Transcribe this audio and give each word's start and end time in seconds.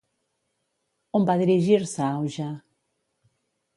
On 1.19 1.27
va 1.29 1.35
dirigir-se 1.41 2.01
Auge? 2.07 2.49